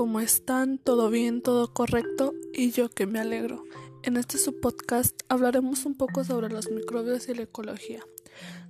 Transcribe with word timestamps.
¿cómo 0.00 0.20
están? 0.20 0.78
¿Todo 0.78 1.10
bien? 1.10 1.42
¿Todo 1.42 1.74
correcto? 1.74 2.32
Y 2.54 2.70
yo 2.70 2.88
que 2.88 3.04
me 3.04 3.20
alegro. 3.20 3.64
En 4.02 4.16
este 4.16 4.38
subpodcast 4.38 5.24
hablaremos 5.28 5.84
un 5.84 5.94
poco 5.94 6.24
sobre 6.24 6.48
los 6.48 6.70
microbios 6.70 7.28
y 7.28 7.34
la 7.34 7.42
ecología. 7.42 8.02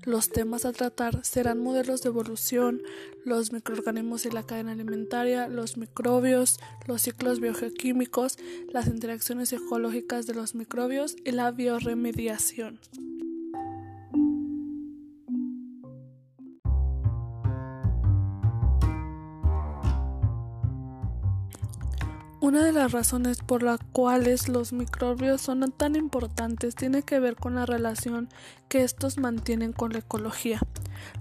Los 0.03 0.31
temas 0.31 0.65
a 0.65 0.73
tratar 0.73 1.25
serán 1.25 1.61
modelos 1.61 2.03
de 2.03 2.09
evolución, 2.09 2.83
los 3.25 3.53
microorganismos 3.53 4.27
y 4.27 4.31
la 4.33 4.43
cadena 4.43 4.73
alimentaria, 4.73 5.47
los 5.47 5.77
microbios, 5.77 6.59
los 6.89 7.03
ciclos 7.03 7.39
biogeoquímicos, 7.39 8.37
las 8.73 8.89
interacciones 8.89 9.53
ecológicas 9.53 10.27
de 10.27 10.35
los 10.35 10.57
microbios 10.57 11.15
y 11.25 11.31
la 11.31 11.53
bioremediación. 11.53 12.81
Una 22.43 22.65
de 22.65 22.73
las 22.73 22.93
razones 22.93 23.43
por 23.43 23.63
las 23.63 23.81
cuales 23.93 24.49
los 24.49 24.73
microbios 24.73 25.43
son 25.43 25.71
tan 25.73 25.95
importantes 25.95 26.75
tiene 26.75 27.03
que 27.03 27.21
ver 27.21 27.37
con 27.37 27.55
la 27.55 27.67
relación 27.67 28.31
que 28.71 28.83
estos 28.83 29.19
mantienen 29.19 29.75
con 29.75 29.93
la 29.93 29.99
ecología. 29.99 30.59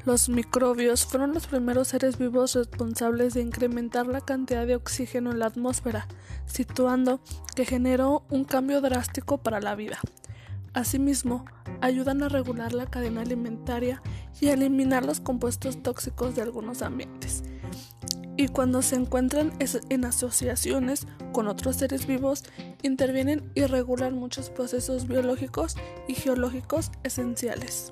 Los 0.06 0.30
microbios 0.30 1.06
fueron 1.06 1.34
los 1.34 1.48
primeros 1.48 1.90
seres 1.90 2.18
vivos 2.18 2.56
responsables 2.56 3.34
de 3.34 3.42
incrementar 3.42 4.08
la 4.08 4.22
cantidad 4.22 4.66
de 4.66 4.78
oxígeno 4.78 5.32
en 5.32 5.40
la 5.40 5.48
atmósfera, 5.48 6.08
situando 6.46 7.20
que 7.54 7.66
generó 7.66 8.24
un 8.30 8.46
cambio 8.46 8.80
drástico 8.80 9.40
para 9.40 9.60
la 9.60 9.76
vida. 9.76 10.00
Asimismo, 10.74 11.44
ayudan 11.82 12.24
a 12.24 12.30
regular 12.30 12.72
la 12.72 12.86
cadena 12.86 13.22
alimentaria 13.22 14.02
y 14.40 14.48
a 14.48 14.54
eliminar 14.54 15.04
los 15.04 15.20
compuestos 15.20 15.84
tóxicos 15.84 16.38
de 16.38 16.44
algunos 16.44 16.82
ambientes 16.82 17.44
y 18.40 18.48
cuando 18.48 18.82
se 18.82 18.96
encuentran 18.96 19.52
en 19.90 20.06
asociaciones 20.06 21.06
con 21.34 21.50
otros 21.50 21.76
seres 21.76 22.08
vivos, 22.08 22.46
intervienen 22.84 23.52
y 23.54 23.66
regulan 23.66 24.14
muchos 24.16 24.50
procesos 24.50 25.10
biológicos 25.10 25.76
y 26.08 26.14
geológicos 26.14 26.90
esenciales. 27.04 27.92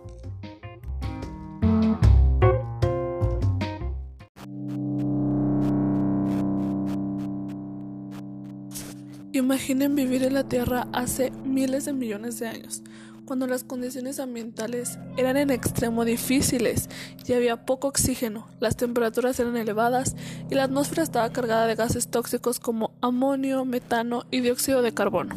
Imaginen 9.34 9.96
vivir 9.96 10.24
en 10.24 10.34
la 10.34 10.48
Tierra 10.48 10.88
hace 10.94 11.30
miles 11.44 11.84
de 11.84 11.92
millones 11.92 12.40
de 12.40 12.48
años 12.48 12.84
cuando 13.28 13.46
las 13.46 13.66
condiciones 13.66 14.22
ambientales 14.22 14.98
eran 15.18 15.36
en 15.36 15.50
extremo 15.50 16.06
difíciles 16.06 16.90
y 17.26 17.34
había 17.34 17.66
poco 17.66 17.90
oxígeno, 17.90 18.48
las 18.62 18.78
temperaturas 18.78 19.38
eran 19.42 19.58
elevadas 19.58 20.16
y 20.50 20.56
la 20.56 20.64
atmósfera 20.64 21.04
estaba 21.04 21.30
cargada 21.34 21.68
de 21.68 21.76
gases 21.76 22.08
tóxicos 22.08 22.62
como 22.62 22.92
amonio, 23.02 23.66
metano 23.66 24.24
y 24.32 24.40
dióxido 24.40 24.82
de 24.82 24.94
carbono. 24.94 25.36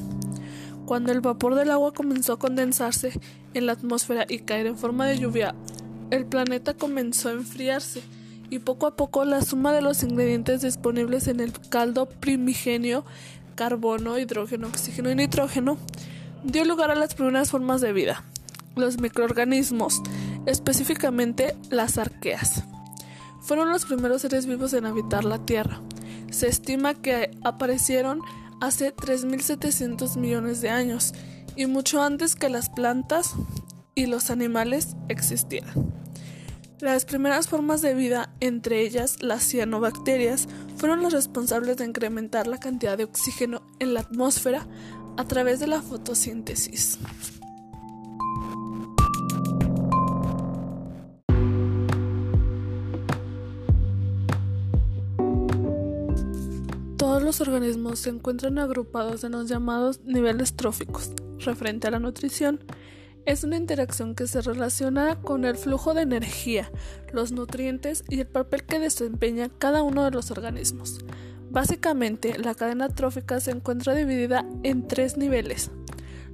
Cuando 0.87 1.11
el 1.11 1.21
vapor 1.21 1.57
del 1.57 1.73
agua 1.73 1.93
comenzó 1.93 2.35
a 2.35 2.39
condensarse 2.39 3.13
en 3.55 3.67
la 3.67 3.73
atmósfera 3.73 4.25
y 4.29 4.39
caer 4.39 4.67
en 4.67 4.79
forma 4.79 5.07
de 5.07 5.19
lluvia, 5.19 5.57
el 6.11 6.27
planeta 6.27 6.75
comenzó 6.75 7.29
a 7.29 7.33
enfriarse 7.33 8.03
y 8.51 8.61
poco 8.61 8.87
a 8.87 8.95
poco 8.95 9.25
la 9.25 9.43
suma 9.43 9.73
de 9.73 9.83
los 9.83 10.05
ingredientes 10.05 10.63
disponibles 10.63 11.27
en 11.27 11.41
el 11.41 11.53
caldo 11.69 12.07
primigenio, 12.07 13.05
carbono, 13.57 14.17
hidrógeno, 14.17 14.69
oxígeno 14.69 15.11
y 15.11 15.17
nitrógeno, 15.17 15.77
dio 16.45 16.65
lugar 16.65 16.91
a 16.91 16.95
las 16.95 17.15
primeras 17.15 17.51
formas 17.51 17.81
de 17.81 17.93
vida, 17.93 18.25
los 18.77 19.01
microorganismos, 19.01 20.03
específicamente 20.47 21.57
las 21.71 21.99
arqueas. 21.99 22.65
Fueron 23.41 23.71
los 23.71 23.85
primeros 23.85 24.23
seres 24.23 24.47
vivos 24.47 24.73
en 24.75 24.87
habitar 24.87 25.25
la 25.25 25.45
Tierra. 25.45 25.81
Se 26.31 26.49
estima 26.49 26.95
que 26.95 27.31
aparecieron 27.43 28.21
hace 28.61 28.95
3.700 28.95 30.17
millones 30.17 30.61
de 30.61 30.71
años 30.71 31.13
y 31.57 31.67
mucho 31.67 32.03
antes 32.03 32.37
que 32.37 32.49
las 32.49 32.69
plantas 32.69 33.35
y 33.95 34.07
los 34.07 34.31
animales 34.31 34.97
existieran. 35.09 35.93
Las 36.81 37.05
primeras 37.05 37.49
formas 37.49 37.83
de 37.83 37.93
vida, 37.93 38.31
entre 38.41 38.81
ellas 38.81 39.23
las 39.23 39.43
cianobacterias, 39.43 40.49
fueron 40.77 41.03
las 41.03 41.13
responsables 41.13 41.77
de 41.77 41.85
incrementar 41.85 42.47
la 42.47 42.59
cantidad 42.59 42.97
de 42.97 43.05
oxígeno 43.05 43.61
en 43.81 43.93
la 43.93 44.01
atmósfera 44.01 44.67
a 45.17 45.25
través 45.27 45.61
de 45.61 45.67
la 45.67 45.83
fotosíntesis. 45.83 46.99
Todos 56.97 57.23
los 57.23 57.41
organismos 57.41 57.99
se 57.99 58.11
encuentran 58.11 58.59
agrupados 58.59 59.25
en 59.25 59.33
los 59.33 59.49
llamados 59.49 60.01
niveles 60.05 60.55
tróficos. 60.55 61.11
Referente 61.39 61.89
a 61.89 61.91
la 61.91 61.99
nutrición, 61.99 62.61
es 63.27 63.45
una 63.45 63.57
interacción 63.57 64.15
que 64.15 64.27
se 64.27 64.41
relaciona 64.41 65.21
con 65.21 65.45
el 65.45 65.57
flujo 65.57 65.95
de 65.95 66.03
energía, 66.03 66.71
los 67.13 67.33
nutrientes 67.33 68.05
y 68.09 68.21
el 68.21 68.27
papel 68.27 68.65
que 68.65 68.79
desempeña 68.79 69.49
cada 69.49 69.83
uno 69.83 70.05
de 70.05 70.11
los 70.11 70.31
organismos. 70.31 70.99
Básicamente, 71.51 72.39
la 72.39 72.55
cadena 72.55 72.89
trófica 72.89 73.41
se 73.41 73.51
encuentra 73.51 73.95
dividida 73.95 74.47
en 74.63 74.87
tres 74.87 75.17
niveles. 75.17 75.71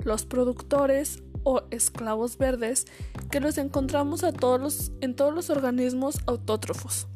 Los 0.05 0.27
productores 0.27 1.23
o 1.43 1.63
esclavos 1.71 2.37
verdes, 2.37 2.87
que 3.31 3.41
los 3.41 3.57
encontramos 3.57 4.25
a 4.25 4.33
todos 4.33 4.93
en 5.01 5.15
todos 5.15 5.33
los 5.33 5.49
organismos 5.49 6.19
autótrofos. 6.27 7.07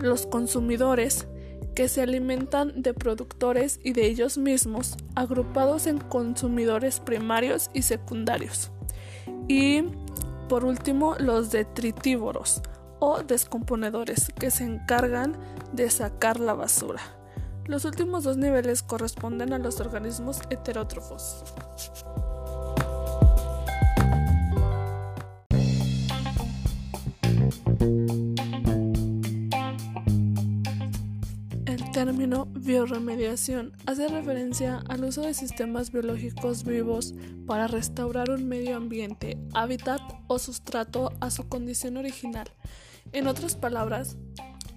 Los 0.00 0.26
consumidores, 0.26 1.26
que 1.74 1.88
se 1.88 2.02
alimentan 2.02 2.82
de 2.82 2.94
productores 2.94 3.80
y 3.82 3.94
de 3.94 4.06
ellos 4.06 4.38
mismos, 4.38 4.96
agrupados 5.16 5.86
en 5.86 5.98
consumidores 5.98 7.00
primarios 7.00 7.70
y 7.72 7.82
secundarios. 7.82 8.70
Y, 9.48 9.82
por 10.48 10.64
último, 10.64 11.16
los 11.18 11.50
detritívoros, 11.50 12.62
o 13.00 13.22
descomponedores 13.22 14.32
que 14.38 14.50
se 14.50 14.64
encargan 14.64 15.36
de 15.72 15.90
sacar 15.90 16.40
la 16.40 16.54
basura. 16.54 17.00
Los 17.66 17.84
últimos 17.84 18.24
dos 18.24 18.36
niveles 18.36 18.82
corresponden 18.82 19.52
a 19.52 19.58
los 19.58 19.78
organismos 19.80 20.40
heterótrofos. 20.48 21.44
El 31.66 31.90
término 31.92 32.46
bioremediación 32.46 33.72
hace 33.84 34.08
referencia 34.08 34.82
al 34.88 35.04
uso 35.04 35.22
de 35.22 35.34
sistemas 35.34 35.92
biológicos 35.92 36.64
vivos 36.64 37.14
para 37.46 37.66
restaurar 37.66 38.30
un 38.30 38.48
medio 38.48 38.76
ambiente, 38.76 39.36
hábitat 39.52 40.00
o 40.26 40.38
sustrato 40.38 41.12
a 41.20 41.30
su 41.30 41.48
condición 41.48 41.98
original 41.98 42.50
en 43.12 43.26
otras 43.26 43.56
palabras, 43.56 44.16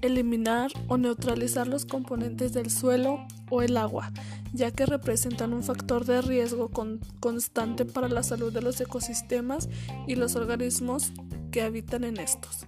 eliminar 0.02 0.72
o 0.88 0.98
neutralizar 0.98 1.68
los 1.68 1.86
componentes 1.86 2.54
del 2.54 2.70
suelo 2.70 3.26
o 3.50 3.62
el 3.62 3.78
agua, 3.78 4.12
ya 4.54 4.72
que 4.72 4.86
representan 4.86 5.54
un 5.54 5.64
factor 5.64 6.06
de 6.06 6.22
riesgo 6.22 6.72
constante 7.20 7.86
para 7.86 8.08
la 8.08 8.24
salud 8.24 8.52
de 8.52 8.62
los 8.62 8.80
ecosistemas 8.82 9.70
y 10.08 10.16
los 10.16 10.36
organismos 10.36 11.12
que 11.52 11.62
habitan 11.62 12.04
en 12.04 12.18
estos. 12.18 12.66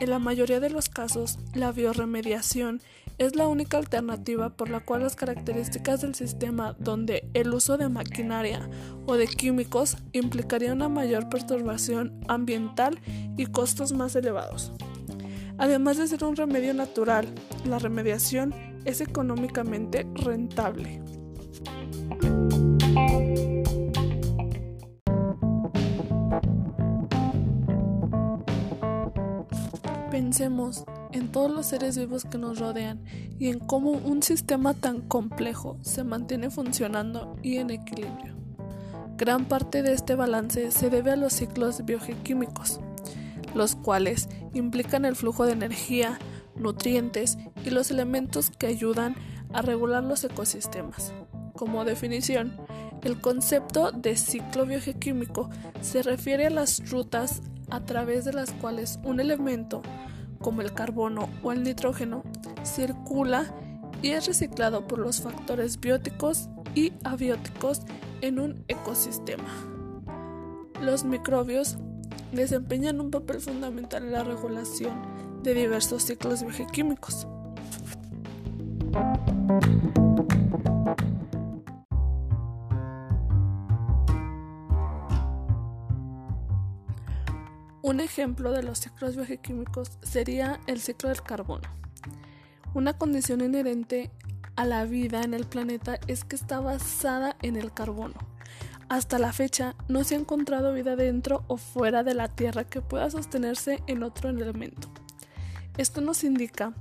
En 0.00 0.10
la 0.10 0.18
mayoría 0.18 0.58
de 0.58 0.70
los 0.70 0.88
casos, 0.88 1.38
la 1.54 1.70
bioremediación 1.70 2.80
es 3.18 3.36
la 3.36 3.46
única 3.46 3.76
alternativa 3.76 4.50
por 4.50 4.68
la 4.68 4.80
cual 4.80 5.02
las 5.02 5.14
características 5.14 6.00
del 6.00 6.16
sistema 6.16 6.74
donde 6.80 7.28
el 7.34 7.54
uso 7.54 7.76
de 7.76 7.88
maquinaria 7.88 8.68
o 9.06 9.14
de 9.14 9.28
químicos 9.28 9.96
implicaría 10.12 10.72
una 10.72 10.88
mayor 10.88 11.28
perturbación 11.28 12.20
ambiental 12.26 13.00
y 13.36 13.46
costos 13.46 13.92
más 13.92 14.16
elevados. 14.16 14.72
Además 15.58 15.98
de 15.98 16.08
ser 16.08 16.24
un 16.24 16.36
remedio 16.36 16.74
natural, 16.74 17.26
la 17.64 17.78
remediación 17.78 18.54
es 18.84 19.00
económicamente 19.00 20.06
rentable. 20.14 21.00
Pensemos 30.10 30.84
en 31.12 31.30
todos 31.30 31.50
los 31.50 31.66
seres 31.66 31.96
vivos 31.98 32.24
que 32.24 32.38
nos 32.38 32.58
rodean 32.58 33.02
y 33.38 33.48
en 33.48 33.58
cómo 33.58 33.90
un 33.90 34.22
sistema 34.22 34.74
tan 34.74 35.00
complejo 35.00 35.76
se 35.82 36.04
mantiene 36.04 36.50
funcionando 36.50 37.36
y 37.42 37.56
en 37.56 37.70
equilibrio. 37.70 38.34
Gran 39.16 39.46
parte 39.46 39.82
de 39.82 39.92
este 39.92 40.16
balance 40.16 40.70
se 40.72 40.90
debe 40.90 41.12
a 41.12 41.16
los 41.16 41.32
ciclos 41.32 41.84
biogequímicos, 41.84 42.80
los 43.54 43.76
cuales 43.76 44.28
implican 44.52 45.04
el 45.04 45.16
flujo 45.16 45.46
de 45.46 45.52
energía, 45.52 46.18
nutrientes 46.56 47.38
y 47.64 47.70
los 47.70 47.90
elementos 47.90 48.50
que 48.50 48.66
ayudan 48.66 49.14
a 49.52 49.62
regular 49.62 50.02
los 50.04 50.24
ecosistemas. 50.24 51.12
Como 51.54 51.84
definición, 51.84 52.56
el 53.02 53.20
concepto 53.20 53.92
de 53.92 54.16
ciclo 54.16 54.66
biogequímico 54.66 55.50
se 55.80 56.02
refiere 56.02 56.46
a 56.46 56.50
las 56.50 56.90
rutas 56.90 57.42
a 57.70 57.84
través 57.84 58.24
de 58.24 58.32
las 58.32 58.52
cuales 58.52 58.98
un 59.04 59.20
elemento, 59.20 59.82
como 60.40 60.62
el 60.62 60.72
carbono 60.72 61.28
o 61.42 61.52
el 61.52 61.62
nitrógeno, 61.62 62.22
circula 62.64 63.54
y 64.02 64.10
es 64.10 64.26
reciclado 64.26 64.86
por 64.86 64.98
los 64.98 65.20
factores 65.20 65.80
bióticos 65.80 66.48
y 66.74 66.92
abióticos 67.04 67.82
en 68.20 68.38
un 68.38 68.64
ecosistema. 68.68 69.48
Los 70.80 71.04
microbios 71.04 71.78
desempeñan 72.34 73.00
un 73.00 73.10
papel 73.10 73.40
fundamental 73.40 74.04
en 74.04 74.12
la 74.12 74.24
regulación 74.24 74.94
de 75.42 75.54
diversos 75.54 76.02
ciclos 76.04 76.44
bioquímicos. 76.44 77.26
Un 87.82 88.00
ejemplo 88.00 88.50
de 88.52 88.62
los 88.62 88.78
ciclos 88.78 89.14
bioquímicos 89.14 89.98
sería 90.02 90.58
el 90.66 90.80
ciclo 90.80 91.10
del 91.10 91.22
carbono. 91.22 91.68
Una 92.72 92.96
condición 92.96 93.42
inherente 93.42 94.10
a 94.56 94.64
la 94.64 94.84
vida 94.84 95.22
en 95.22 95.34
el 95.34 95.44
planeta 95.44 95.98
es 96.06 96.24
que 96.24 96.34
está 96.34 96.60
basada 96.60 97.36
en 97.42 97.56
el 97.56 97.72
carbono. 97.72 98.33
Hasta 98.88 99.18
la 99.18 99.32
fecha 99.32 99.74
no 99.88 100.04
se 100.04 100.14
ha 100.14 100.18
encontrado 100.18 100.72
vida 100.72 100.96
dentro 100.96 101.44
o 101.48 101.56
fuera 101.56 102.02
de 102.02 102.14
la 102.14 102.28
Tierra 102.28 102.64
que 102.64 102.80
pueda 102.80 103.10
sostenerse 103.10 103.82
en 103.86 104.02
otro 104.02 104.28
elemento. 104.28 104.88
Esto 105.76 106.00
nos 106.00 106.22
indica 106.22 106.74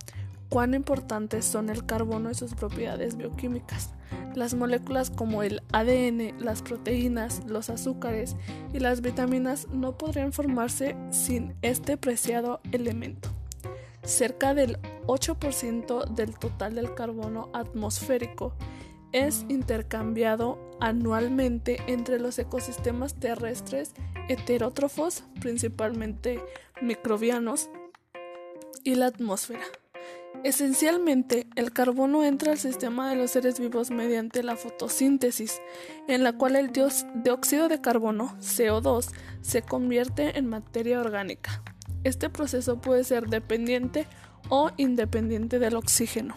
cuán 0.49 0.73
importantes 0.73 1.45
son 1.45 1.69
el 1.69 1.85
carbono 1.85 2.29
y 2.29 2.35
sus 2.35 2.53
propiedades 2.53 3.17
bioquímicas. 3.17 3.91
Las 4.35 4.53
moléculas 4.53 5.09
como 5.09 5.43
el 5.43 5.63
ADN, 5.71 6.39
las 6.39 6.61
proteínas, 6.61 7.41
los 7.47 7.69
azúcares 7.69 8.35
y 8.73 8.79
las 8.79 9.01
vitaminas 9.01 9.67
no 9.69 9.97
podrían 9.97 10.33
formarse 10.33 10.95
sin 11.09 11.55
este 11.61 11.97
preciado 11.97 12.59
elemento. 12.71 13.29
Cerca 14.03 14.53
del 14.53 14.77
8% 15.07 16.05
del 16.09 16.37
total 16.37 16.75
del 16.75 16.93
carbono 16.93 17.49
atmosférico 17.53 18.53
es 19.13 19.45
intercambiado 19.47 20.59
anualmente 20.81 21.81
entre 21.87 22.19
los 22.19 22.37
ecosistemas 22.39 23.13
terrestres 23.15 23.93
heterótrofos, 24.27 25.23
principalmente 25.39 26.41
microbianos, 26.81 27.69
y 28.83 28.95
la 28.95 29.07
atmósfera. 29.07 29.63
Esencialmente, 30.43 31.47
el 31.55 31.71
carbono 31.71 32.25
entra 32.25 32.51
al 32.51 32.57
sistema 32.57 33.09
de 33.09 33.15
los 33.15 33.31
seres 33.31 33.59
vivos 33.59 33.91
mediante 33.91 34.43
la 34.43 34.57
fotosíntesis, 34.57 35.61
en 36.09 36.23
la 36.23 36.33
cual 36.33 36.57
el 36.57 36.71
dióxido 36.71 37.69
de 37.69 37.79
carbono, 37.79 38.35
CO2, 38.39 39.09
se 39.41 39.61
convierte 39.61 40.37
en 40.37 40.49
materia 40.49 40.99
orgánica. 40.99 41.63
Este 42.03 42.29
proceso 42.29 42.81
puede 42.81 43.05
ser 43.05 43.27
dependiente 43.27 44.05
o 44.49 44.71
independiente 44.75 45.59
del 45.59 45.77
oxígeno. 45.77 46.35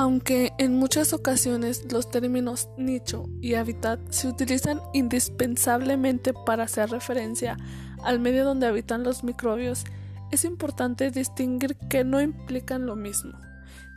Aunque 0.00 0.54
en 0.56 0.78
muchas 0.78 1.12
ocasiones 1.12 1.92
los 1.92 2.10
términos 2.10 2.70
nicho 2.78 3.28
y 3.42 3.52
hábitat 3.52 4.00
se 4.08 4.28
utilizan 4.28 4.80
indispensablemente 4.94 6.32
para 6.32 6.64
hacer 6.64 6.88
referencia 6.88 7.58
al 8.02 8.18
medio 8.18 8.46
donde 8.46 8.66
habitan 8.66 9.02
los 9.02 9.24
microbios, 9.24 9.84
es 10.30 10.46
importante 10.46 11.10
distinguir 11.10 11.76
que 11.90 12.02
no 12.02 12.18
implican 12.18 12.86
lo 12.86 12.96
mismo. 12.96 13.32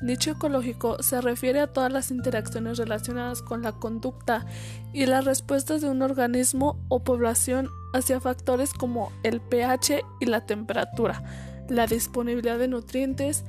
Nicho 0.02 0.32
ecológico 0.32 1.02
se 1.02 1.22
refiere 1.22 1.62
a 1.62 1.68
todas 1.68 1.94
las 1.94 2.12
interacciones 2.12 2.78
relacionadas 2.78 3.42
con 3.42 3.62
la 3.62 3.72
conducta 3.72 4.46
y 4.92 5.06
las 5.06 5.24
respuestas 5.24 5.80
de 5.80 5.90
un 5.90 6.02
organismo 6.02 6.86
o 6.90 7.06
población 7.06 7.70
hacia 7.94 8.20
factores 8.20 8.74
como 8.74 9.14
el 9.24 9.40
pH 9.40 10.04
y 10.20 10.26
la 10.26 10.46
temperatura, 10.46 11.24
la 11.70 11.88
disponibilidad 11.88 12.60
de 12.60 12.68
nutrientes, 12.68 13.46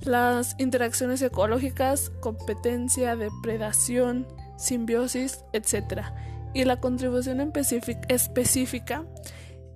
las 0.00 0.54
interacciones 0.58 1.22
ecológicas, 1.22 2.10
competencia, 2.20 3.16
depredación, 3.16 4.26
simbiosis, 4.56 5.44
etc. 5.52 6.02
y 6.54 6.64
la 6.64 6.80
contribución 6.80 7.52
específica 8.08 9.04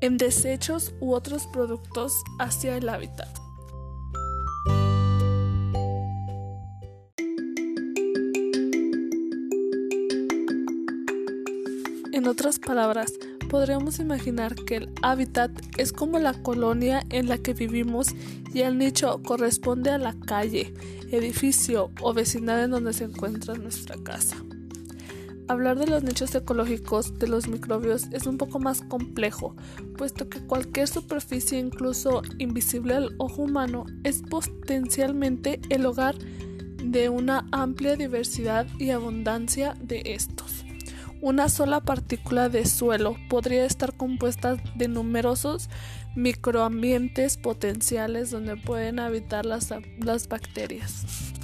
en 0.00 0.16
desechos 0.16 0.94
u 1.00 1.12
otros 1.12 1.46
productos 1.46 2.12
hacia 2.38 2.76
el 2.76 2.88
hábitat. 2.88 3.28
En 12.12 12.26
otras 12.26 12.58
palabras, 12.58 13.12
podríamos 13.50 13.98
imaginar 13.98 14.54
que 14.54 14.76
el 14.76 14.90
hábitat 15.02 15.50
es 15.76 15.92
como 15.92 16.18
la 16.20 16.34
colonia 16.34 17.04
en 17.10 17.28
la 17.28 17.36
que 17.36 17.52
vivimos 17.52 18.14
y 18.54 18.60
el 18.60 18.78
nicho 18.78 19.20
corresponde 19.24 19.90
a 19.90 19.98
la 19.98 20.14
calle, 20.14 20.72
edificio 21.10 21.90
o 22.00 22.14
vecindad 22.14 22.62
en 22.62 22.70
donde 22.70 22.92
se 22.92 23.04
encuentra 23.04 23.54
nuestra 23.54 23.96
casa. 24.02 24.36
Hablar 25.48 25.80
de 25.80 25.88
los 25.88 26.04
nichos 26.04 26.32
ecológicos 26.36 27.18
de 27.18 27.26
los 27.26 27.48
microbios 27.48 28.06
es 28.12 28.28
un 28.28 28.38
poco 28.38 28.60
más 28.60 28.82
complejo, 28.82 29.56
puesto 29.98 30.28
que 30.28 30.46
cualquier 30.46 30.86
superficie, 30.86 31.58
incluso 31.58 32.22
invisible 32.38 32.94
al 32.94 33.16
ojo 33.18 33.42
humano, 33.42 33.84
es 34.04 34.22
potencialmente 34.22 35.60
el 35.70 35.86
hogar 35.86 36.16
de 36.84 37.08
una 37.08 37.48
amplia 37.50 37.96
diversidad 37.96 38.68
y 38.78 38.90
abundancia 38.90 39.74
de 39.82 40.02
estos. 40.04 40.64
Una 41.22 41.50
sola 41.50 41.80
partícula 41.80 42.48
de 42.48 42.64
suelo 42.64 43.14
podría 43.28 43.66
estar 43.66 43.94
compuesta 43.94 44.56
de 44.74 44.88
numerosos 44.88 45.68
microambientes 46.16 47.36
potenciales 47.36 48.30
donde 48.30 48.56
pueden 48.56 48.98
habitar 48.98 49.44
las, 49.44 49.68
las 49.98 50.28
bacterias. 50.28 51.34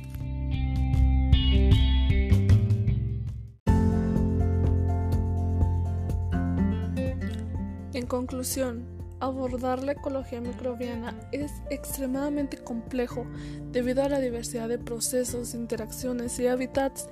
En 7.93 8.07
conclusión, 8.07 8.87
abordar 9.21 9.83
la 9.83 9.93
ecología 9.93 10.41
microbiana 10.41 11.15
es 11.33 11.53
extremadamente 11.71 12.59
complejo 12.59 13.27
debido 13.73 14.03
a 14.03 14.09
la 14.09 14.21
diversidad 14.21 14.69
de 14.69 14.79
procesos, 14.79 15.55
interacciones 15.55 16.39
y 16.39 16.47
hábitats 16.47 17.09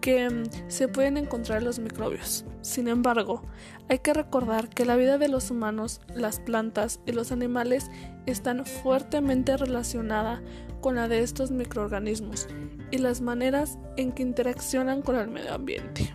que 0.00 0.28
mm, 0.28 0.44
se 0.68 0.88
pueden 0.88 1.16
encontrar 1.16 1.58
en 1.58 1.64
los 1.64 1.78
microbios. 1.78 2.44
Sin 2.62 2.88
embargo, 2.88 3.42
hay 3.88 4.00
que 4.00 4.14
recordar 4.14 4.68
que 4.68 4.84
la 4.84 4.96
vida 4.96 5.18
de 5.18 5.28
los 5.28 5.50
humanos, 5.50 6.00
las 6.14 6.40
plantas 6.40 7.00
y 7.06 7.12
los 7.12 7.32
animales 7.32 7.90
están 8.26 8.64
fuertemente 8.66 9.56
relacionada 9.56 10.42
con 10.80 10.96
la 10.96 11.08
de 11.08 11.20
estos 11.20 11.50
microorganismos 11.50 12.48
y 12.90 12.98
las 12.98 13.20
maneras 13.20 13.78
en 13.96 14.12
que 14.12 14.22
interaccionan 14.22 15.02
con 15.02 15.16
el 15.16 15.28
medio 15.28 15.54
ambiente. 15.54 16.14